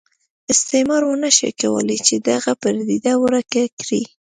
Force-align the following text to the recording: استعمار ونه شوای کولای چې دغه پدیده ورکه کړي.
استعمار 0.53 1.01
ونه 1.05 1.29
شوای 1.37 1.53
کولای 1.61 1.99
چې 2.07 2.15
دغه 2.29 2.51
پدیده 2.61 3.13
ورکه 3.23 3.61
کړي. 3.79 4.01